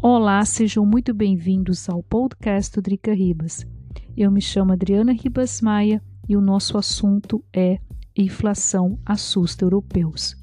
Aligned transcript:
Olá, 0.00 0.44
sejam 0.44 0.86
muito 0.86 1.12
bem-vindos 1.12 1.88
ao 1.88 2.04
podcast 2.04 2.72
do 2.72 2.80
Drica 2.80 3.12
Ribas. 3.12 3.66
Eu 4.16 4.30
me 4.30 4.40
chamo 4.40 4.72
Adriana 4.72 5.12
Ribas 5.12 5.60
Maia 5.60 6.00
e 6.28 6.36
o 6.36 6.40
nosso 6.40 6.78
assunto 6.78 7.44
é 7.52 7.80
Inflação 8.16 8.96
assusta 9.04 9.64
europeus. 9.64 10.36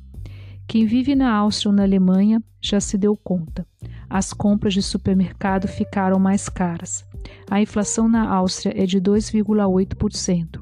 Quem 0.67 0.85
vive 0.85 1.15
na 1.15 1.33
Áustria 1.33 1.69
ou 1.69 1.75
na 1.75 1.83
Alemanha 1.83 2.43
já 2.61 2.81
se 2.81 2.97
deu 2.97 3.15
conta. 3.15 3.65
As 4.09 4.33
compras 4.33 4.73
de 4.73 4.81
supermercado 4.81 5.69
ficaram 5.69 6.19
mais 6.19 6.49
caras. 6.49 7.05
A 7.49 7.61
inflação 7.61 8.09
na 8.09 8.29
Áustria 8.29 8.73
é 8.75 8.85
de 8.85 8.99
2,8%. 8.99 10.61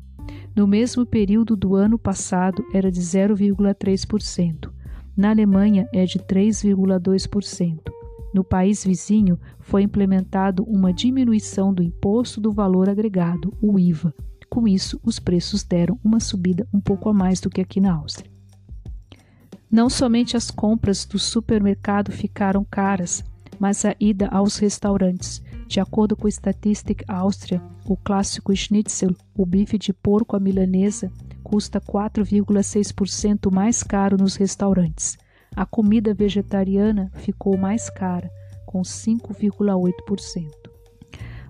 No 0.55 0.67
mesmo 0.67 1.03
período 1.03 1.55
do 1.55 1.73
ano 1.73 1.97
passado 1.97 2.63
era 2.71 2.91
de 2.91 3.01
0,3%. 3.01 4.71
Na 5.17 5.31
Alemanha 5.31 5.89
é 5.91 6.05
de 6.05 6.19
3,2%. 6.19 8.02
No 8.33 8.43
país 8.43 8.83
vizinho, 8.83 9.39
foi 9.59 9.83
implementado 9.83 10.63
uma 10.63 10.91
diminuição 10.91 11.73
do 11.73 11.83
imposto 11.83 12.41
do 12.41 12.51
valor 12.51 12.89
agregado, 12.89 13.53
o 13.61 13.77
IVA. 13.77 14.13
Com 14.49 14.67
isso, 14.67 14.99
os 15.03 15.19
preços 15.19 15.63
deram 15.63 15.99
uma 16.03 16.19
subida 16.19 16.67
um 16.73 16.79
pouco 16.79 17.09
a 17.09 17.13
mais 17.13 17.39
do 17.39 17.49
que 17.49 17.61
aqui 17.61 17.79
na 17.79 17.93
Áustria. 17.93 18.31
Não 19.69 19.89
somente 19.89 20.37
as 20.37 20.51
compras 20.51 21.05
do 21.05 21.17
supermercado 21.17 22.11
ficaram 22.11 22.63
caras, 22.63 23.23
mas 23.59 23.85
a 23.85 23.95
ida 23.99 24.27
aos 24.27 24.57
restaurantes. 24.57 25.41
De 25.67 25.79
acordo 25.79 26.15
com 26.15 26.27
o 26.27 26.31
Statistic 26.31 27.03
Áustria, 27.07 27.61
o 27.85 27.97
clássico 27.97 28.55
schnitzel, 28.55 29.15
o 29.35 29.45
bife 29.45 29.77
de 29.77 29.91
porco 29.91 30.35
à 30.35 30.39
milanesa, 30.39 31.11
custa 31.43 31.81
4,6% 31.81 33.51
mais 33.51 33.81
caro 33.81 34.17
nos 34.17 34.35
restaurantes. 34.35 35.17
A 35.55 35.65
comida 35.65 36.13
vegetariana 36.13 37.11
ficou 37.15 37.57
mais 37.57 37.89
cara, 37.89 38.29
com 38.65 38.81
5,8%. 38.81 40.49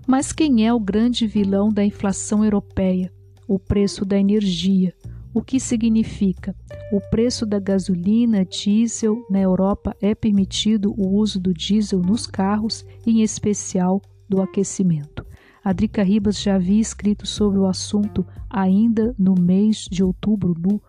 Mas 0.06 0.32
quem 0.32 0.66
é 0.66 0.72
o 0.72 0.78
grande 0.78 1.26
vilão 1.26 1.72
da 1.72 1.82
inflação 1.82 2.44
europeia? 2.44 3.10
O 3.48 3.58
preço 3.58 4.04
da 4.04 4.18
energia. 4.18 4.92
O 5.32 5.42
que 5.42 5.58
significa? 5.58 6.54
O 6.92 7.00
preço 7.10 7.46
da 7.46 7.58
gasolina, 7.58 8.44
diesel 8.44 9.24
na 9.30 9.40
Europa 9.40 9.96
é 10.00 10.14
permitido 10.14 10.94
o 10.96 11.16
uso 11.16 11.40
do 11.40 11.52
diesel 11.52 12.00
nos 12.00 12.26
carros, 12.26 12.84
em 13.06 13.22
especial 13.22 14.00
do 14.28 14.42
aquecimento. 14.42 15.24
A 15.64 15.72
Drica 15.72 16.02
Ribas 16.02 16.38
já 16.38 16.56
havia 16.56 16.80
escrito 16.80 17.26
sobre 17.26 17.58
o 17.58 17.66
assunto 17.66 18.26
ainda 18.50 19.14
no 19.18 19.34
mês 19.34 19.88
de 19.90 20.04
outubro, 20.04 20.54
no 20.58 20.80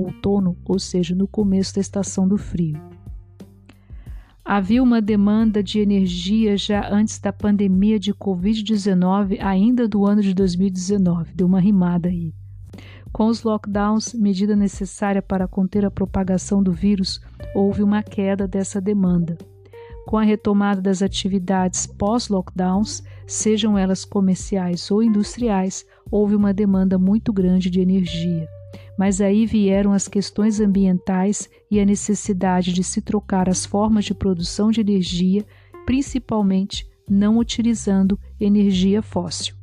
outono, 0.00 0.56
ou 0.64 0.78
seja, 0.78 1.14
no 1.14 1.28
começo 1.28 1.74
da 1.74 1.80
estação 1.80 2.26
do 2.26 2.36
frio. 2.36 2.80
Havia 4.44 4.82
uma 4.82 5.00
demanda 5.00 5.62
de 5.62 5.80
energia 5.80 6.56
já 6.56 6.92
antes 6.92 7.18
da 7.18 7.32
pandemia 7.32 7.98
de 7.98 8.12
Covid-19, 8.12 9.40
ainda 9.40 9.88
do 9.88 10.04
ano 10.04 10.20
de 10.20 10.34
2019. 10.34 11.32
Deu 11.34 11.46
uma 11.46 11.60
rimada 11.60 12.10
aí. 12.10 12.34
Com 13.10 13.28
os 13.28 13.42
lockdowns, 13.42 14.12
medida 14.12 14.54
necessária 14.54 15.22
para 15.22 15.48
conter 15.48 15.84
a 15.86 15.90
propagação 15.90 16.62
do 16.62 16.72
vírus, 16.72 17.20
houve 17.54 17.82
uma 17.82 18.02
queda 18.02 18.46
dessa 18.46 18.80
demanda. 18.80 19.38
Com 20.06 20.18
a 20.18 20.22
retomada 20.22 20.82
das 20.82 21.00
atividades 21.00 21.86
pós-lockdowns, 21.86 23.02
sejam 23.26 23.78
elas 23.78 24.04
comerciais 24.04 24.90
ou 24.90 25.02
industriais, 25.02 25.86
houve 26.10 26.34
uma 26.34 26.52
demanda 26.52 26.98
muito 26.98 27.32
grande 27.32 27.70
de 27.70 27.80
energia. 27.80 28.46
Mas 28.98 29.20
aí 29.20 29.44
vieram 29.46 29.92
as 29.92 30.06
questões 30.06 30.60
ambientais 30.60 31.48
e 31.70 31.80
a 31.80 31.84
necessidade 31.84 32.72
de 32.72 32.84
se 32.84 33.00
trocar 33.02 33.48
as 33.48 33.66
formas 33.66 34.04
de 34.04 34.14
produção 34.14 34.70
de 34.70 34.80
energia, 34.80 35.44
principalmente 35.84 36.86
não 37.08 37.38
utilizando 37.38 38.18
energia 38.40 39.02
fóssil. 39.02 39.54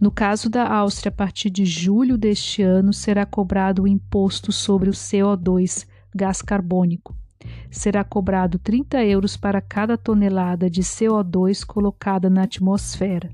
No 0.00 0.10
caso 0.10 0.50
da 0.50 0.66
Áustria, 0.66 1.08
a 1.08 1.14
partir 1.14 1.50
de 1.50 1.64
julho 1.64 2.18
deste 2.18 2.62
ano, 2.62 2.92
será 2.92 3.24
cobrado 3.24 3.82
o 3.82 3.88
imposto 3.88 4.52
sobre 4.52 4.90
o 4.90 4.92
CO2, 4.92 5.86
gás 6.14 6.42
carbônico. 6.42 7.16
Será 7.70 8.02
cobrado 8.02 8.58
30 8.58 9.04
euros 9.04 9.36
para 9.36 9.60
cada 9.60 9.96
tonelada 9.96 10.68
de 10.68 10.82
CO2 10.82 11.64
colocada 11.64 12.28
na 12.28 12.42
atmosfera. 12.42 13.30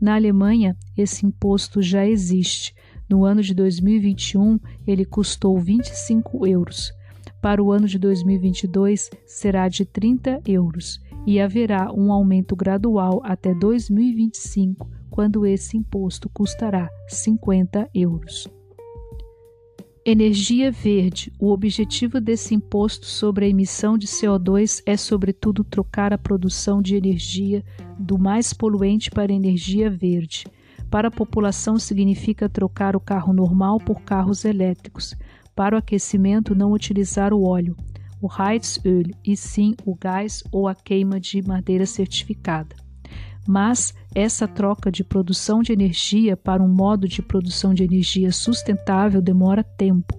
Na 0.00 0.14
Alemanha, 0.14 0.76
esse 0.96 1.24
imposto 1.24 1.80
já 1.80 2.06
existe, 2.06 2.74
no 3.08 3.24
ano 3.24 3.42
de 3.42 3.54
2021, 3.54 4.58
ele 4.86 5.04
custou 5.04 5.58
25 5.58 6.46
euros. 6.46 6.92
Para 7.40 7.62
o 7.62 7.70
ano 7.70 7.86
de 7.86 7.98
2022, 7.98 9.10
será 9.24 9.68
de 9.68 9.84
30 9.84 10.40
euros 10.46 11.00
e 11.26 11.40
haverá 11.40 11.92
um 11.92 12.12
aumento 12.12 12.56
gradual 12.56 13.20
até 13.24 13.54
2025, 13.54 14.88
quando 15.10 15.46
esse 15.46 15.76
imposto 15.76 16.28
custará 16.28 16.88
50 17.08 17.88
euros. 17.94 18.48
Energia 20.08 20.70
verde. 20.70 21.32
O 21.36 21.50
objetivo 21.50 22.20
desse 22.20 22.54
imposto 22.54 23.06
sobre 23.06 23.44
a 23.44 23.48
emissão 23.48 23.98
de 23.98 24.06
CO2 24.06 24.80
é, 24.86 24.96
sobretudo, 24.96 25.64
trocar 25.64 26.12
a 26.12 26.18
produção 26.18 26.80
de 26.80 26.94
energia 26.94 27.64
do 27.98 28.16
mais 28.16 28.52
poluente 28.52 29.10
para 29.10 29.32
energia 29.32 29.90
verde. 29.90 30.44
Para 30.90 31.08
a 31.08 31.10
população, 31.10 31.78
significa 31.78 32.48
trocar 32.48 32.94
o 32.94 33.00
carro 33.00 33.32
normal 33.32 33.78
por 33.78 34.02
carros 34.02 34.44
elétricos. 34.44 35.14
Para 35.54 35.74
o 35.74 35.78
aquecimento, 35.78 36.54
não 36.54 36.72
utilizar 36.72 37.32
o 37.32 37.42
óleo, 37.42 37.76
o 38.20 38.28
Heizöl, 38.28 39.04
e 39.24 39.36
sim 39.36 39.74
o 39.84 39.94
gás 39.94 40.42
ou 40.52 40.68
a 40.68 40.74
queima 40.74 41.18
de 41.18 41.42
madeira 41.42 41.86
certificada. 41.86 42.76
Mas 43.46 43.94
essa 44.14 44.48
troca 44.48 44.90
de 44.90 45.04
produção 45.04 45.62
de 45.62 45.72
energia 45.72 46.36
para 46.36 46.62
um 46.62 46.68
modo 46.68 47.06
de 47.08 47.22
produção 47.22 47.72
de 47.72 47.84
energia 47.84 48.32
sustentável 48.32 49.22
demora 49.22 49.62
tempo. 49.62 50.18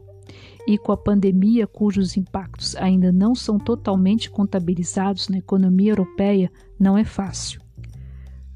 E 0.65 0.77
com 0.77 0.91
a 0.91 0.97
pandemia, 0.97 1.65
cujos 1.65 2.17
impactos 2.17 2.75
ainda 2.75 3.11
não 3.11 3.33
são 3.33 3.57
totalmente 3.57 4.29
contabilizados 4.29 5.29
na 5.29 5.37
economia 5.37 5.91
europeia, 5.91 6.51
não 6.79 6.97
é 6.97 7.05
fácil. 7.05 7.66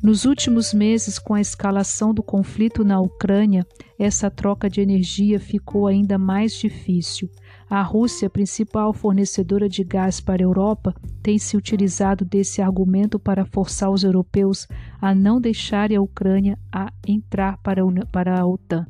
Nos 0.01 0.25
últimos 0.25 0.73
meses, 0.73 1.19
com 1.19 1.35
a 1.35 1.41
escalação 1.41 2.11
do 2.11 2.23
conflito 2.23 2.83
na 2.83 2.99
Ucrânia, 2.99 3.63
essa 3.99 4.31
troca 4.31 4.67
de 4.67 4.81
energia 4.81 5.39
ficou 5.39 5.85
ainda 5.85 6.17
mais 6.17 6.55
difícil. 6.55 7.29
A 7.69 7.83
Rússia, 7.83 8.27
principal 8.27 8.93
fornecedora 8.93 9.69
de 9.69 9.83
gás 9.83 10.19
para 10.19 10.41
a 10.41 10.45
Europa, 10.45 10.95
tem 11.21 11.37
se 11.37 11.55
utilizado 11.55 12.25
desse 12.25 12.63
argumento 12.63 13.19
para 13.19 13.45
forçar 13.45 13.91
os 13.91 14.03
europeus 14.03 14.67
a 14.99 15.13
não 15.13 15.39
deixarem 15.39 15.95
a 15.95 16.01
Ucrânia 16.01 16.57
a 16.71 16.91
entrar 17.07 17.59
para 17.59 17.83
a 17.83 18.45
OTAN. 18.47 18.87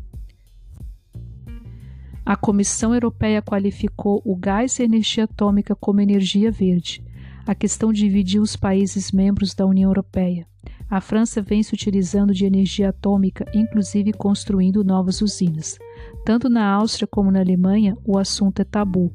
A 2.26 2.38
Comissão 2.38 2.94
Europeia 2.94 3.42
qualificou 3.42 4.22
o 4.24 4.34
gás 4.34 4.80
e 4.80 4.84
a 4.84 4.86
energia 4.86 5.26
atômica 5.26 5.76
como 5.76 6.00
energia 6.00 6.50
verde. 6.50 7.04
A 7.46 7.54
questão 7.54 7.92
dividiu 7.92 8.42
os 8.42 8.56
países 8.56 9.12
membros 9.12 9.54
da 9.54 9.66
União 9.66 9.90
Europeia. 9.90 10.50
A 10.91 11.00
França 11.00 11.41
vem 11.41 11.63
se 11.63 11.74
utilizando 11.74 12.34
de 12.34 12.46
energia 12.46 12.90
atômica, 12.90 13.46
inclusive 13.53 14.12
construindo 14.12 14.84
novas 14.84 15.22
usinas. 15.22 15.79
Tanto 16.25 16.50
na 16.50 16.69
Áustria 16.69 17.07
como 17.07 17.31
na 17.31 17.40
Alemanha, 17.40 17.97
o 18.06 18.18
assunto 18.18 18.62
é 18.62 18.66
tabu. 18.66 19.09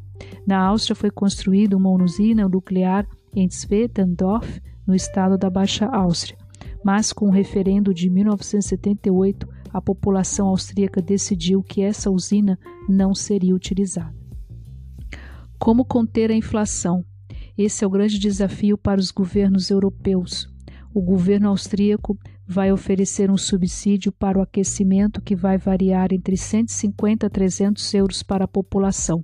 Na 0.46 0.58
Áustria 0.58 0.96
foi 0.96 1.10
construída 1.10 1.76
uma 1.76 1.90
usina 1.90 2.48
nuclear 2.48 3.06
em 3.34 3.46
Zwetendorf, 3.46 4.62
no 4.86 4.94
estado 4.94 5.36
da 5.36 5.50
Baixa 5.50 5.84
Áustria. 5.84 6.38
Mas 6.82 7.12
com 7.12 7.26
o 7.26 7.30
referendo 7.30 7.92
de 7.92 8.08
1978, 8.08 9.46
a 9.70 9.82
população 9.82 10.48
austríaca 10.48 11.02
decidiu 11.02 11.62
que 11.62 11.82
essa 11.82 12.10
usina 12.10 12.58
não 12.88 13.14
seria 13.14 13.54
utilizada. 13.54 14.14
Como 15.58 15.84
conter 15.84 16.30
a 16.30 16.34
inflação? 16.34 17.04
Esse 17.58 17.84
é 17.84 17.86
o 17.86 17.90
grande 17.90 18.18
desafio 18.18 18.78
para 18.78 18.98
os 18.98 19.10
governos 19.10 19.68
europeus 19.70 20.55
o 20.96 21.02
governo 21.02 21.50
austríaco 21.50 22.18
vai 22.48 22.72
oferecer 22.72 23.30
um 23.30 23.36
subsídio 23.36 24.10
para 24.10 24.38
o 24.38 24.40
aquecimento 24.40 25.20
que 25.20 25.36
vai 25.36 25.58
variar 25.58 26.08
entre 26.10 26.38
150 26.38 27.26
a 27.26 27.28
300 27.28 27.92
euros 27.92 28.22
para 28.22 28.46
a 28.46 28.48
população. 28.48 29.22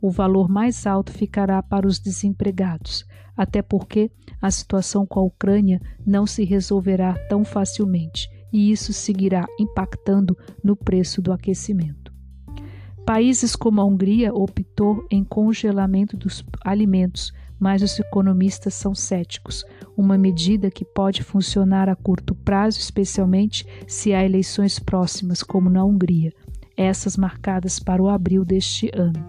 O 0.00 0.10
valor 0.10 0.48
mais 0.48 0.86
alto 0.86 1.12
ficará 1.12 1.62
para 1.62 1.86
os 1.86 1.98
desempregados, 1.98 3.04
até 3.36 3.60
porque 3.60 4.10
a 4.40 4.50
situação 4.50 5.06
com 5.06 5.20
a 5.20 5.22
Ucrânia 5.22 5.82
não 6.06 6.26
se 6.26 6.46
resolverá 6.46 7.12
tão 7.28 7.44
facilmente 7.44 8.26
e 8.50 8.72
isso 8.72 8.94
seguirá 8.94 9.44
impactando 9.60 10.34
no 10.64 10.74
preço 10.74 11.20
do 11.20 11.30
aquecimento. 11.30 12.01
Países 13.04 13.56
como 13.56 13.80
a 13.80 13.84
Hungria 13.84 14.32
optou 14.32 15.06
em 15.10 15.24
congelamento 15.24 16.16
dos 16.16 16.44
alimentos 16.64 17.32
mas 17.62 17.80
os 17.80 17.96
economistas 18.00 18.74
são 18.74 18.92
céticos. 18.92 19.64
Uma 19.96 20.18
medida 20.18 20.68
que 20.68 20.84
pode 20.84 21.22
funcionar 21.22 21.88
a 21.88 21.94
curto 21.94 22.34
prazo, 22.34 22.80
especialmente 22.80 23.64
se 23.86 24.12
há 24.12 24.24
eleições 24.24 24.80
próximas, 24.80 25.44
como 25.44 25.70
na 25.70 25.84
Hungria, 25.84 26.32
essas 26.76 27.16
marcadas 27.16 27.78
para 27.78 28.02
o 28.02 28.08
abril 28.08 28.44
deste 28.44 28.90
ano. 28.92 29.24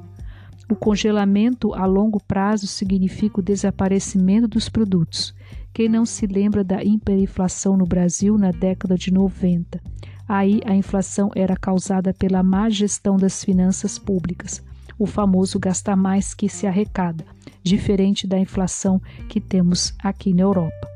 O 0.68 0.76
congelamento 0.76 1.76
a 1.76 1.86
longo 1.86 2.20
prazo 2.20 2.66
significa 2.66 3.40
o 3.40 3.44
desaparecimento 3.44 4.48
dos 4.48 4.68
produtos. 4.68 5.36
Quem 5.72 5.88
não 5.88 6.04
se 6.04 6.26
lembra 6.26 6.64
da 6.64 6.84
hiperinflação 6.84 7.78
no 7.78 7.86
Brasil 7.86 8.36
na 8.36 8.50
década 8.50 8.98
de 8.98 9.14
90? 9.14 9.80
Aí 10.28 10.62
a 10.66 10.76
inflação 10.76 11.30
era 11.36 11.56
causada 11.56 12.14
pela 12.14 12.42
má 12.42 12.70
gestão 12.70 13.18
das 13.18 13.44
finanças 13.44 14.00
públicas, 14.00 14.64
o 14.98 15.06
famoso 15.06 15.60
gastar 15.60 15.96
mais 15.96 16.34
que 16.34 16.48
se 16.48 16.66
arrecada, 16.66 17.26
diferente 17.62 18.26
da 18.26 18.40
inflação 18.40 19.02
que 19.28 19.42
temos 19.42 19.94
aqui 20.04 20.34
na 20.34 20.44
Europa. 20.44 20.88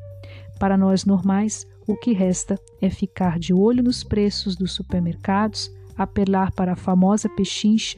Para 0.60 0.78
nós 0.78 1.06
normais, 1.06 1.68
o 1.88 1.96
que 1.96 2.14
resta 2.14 2.60
é 2.82 2.90
ficar 2.90 3.40
de 3.40 3.54
olho 3.54 3.84
nos 3.84 4.04
preços 4.04 4.56
dos 4.56 4.74
supermercados, 4.74 5.72
apelar 5.96 6.52
para 6.52 6.74
a 6.74 6.76
famosa 6.76 7.30
pechincha 7.30 7.98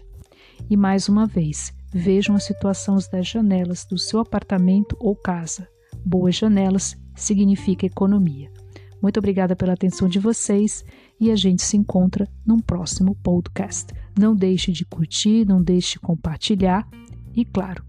e, 0.70 0.78
mais 0.78 1.10
uma 1.10 1.26
vez, 1.26 1.74
vejam 1.92 2.36
a 2.36 2.40
situação 2.40 2.98
das 3.12 3.28
janelas 3.28 3.86
do 3.86 3.98
seu 3.98 4.20
apartamento 4.20 4.96
ou 5.00 5.16
casa. 5.16 5.68
Boas 6.06 6.36
janelas 6.36 6.96
significa 7.16 7.86
economia. 7.86 8.52
Muito 9.02 9.18
obrigada 9.18 9.56
pela 9.56 9.74
atenção 9.74 10.08
de 10.08 10.20
vocês 10.20 10.84
e 11.20 11.32
a 11.32 11.36
gente 11.36 11.62
se 11.62 11.78
encontra 11.78 12.28
num 12.46 12.60
próximo 12.60 13.16
podcast. 13.16 13.94
Não 14.18 14.36
deixe 14.36 14.72
de 14.72 14.86
curtir, 14.86 15.46
não 15.46 15.62
deixe 15.62 15.94
de 15.94 16.00
compartilhar 16.00 16.88
e, 17.36 17.46
claro, 17.46 17.84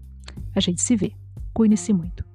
a 0.55 0.59
gente 0.59 0.81
se 0.81 0.95
vê. 0.95 1.13
Cuide-se 1.53 1.91
muito. 1.91 2.30